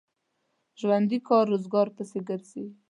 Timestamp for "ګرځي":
2.29-2.65